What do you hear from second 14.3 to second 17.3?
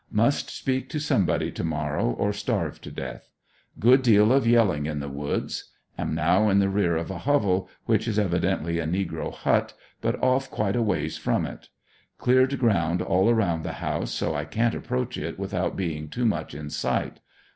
I can't approach it without being too much in sight.